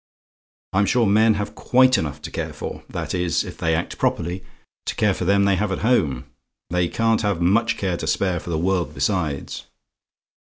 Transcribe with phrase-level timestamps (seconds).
[0.73, 4.43] I'm sure men have quite enough to care for that is, if they act properly
[4.87, 6.25] to care for them they have at home.
[6.71, 9.65] They can't have much care to spare for the world besides.